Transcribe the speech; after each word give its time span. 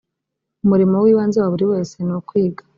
umurimo 0.63 0.95
w 1.03 1.07
ibanze 1.11 1.37
wa 1.39 1.49
buri 1.53 1.65
wese 1.71 1.95
nukwiga 2.07 2.63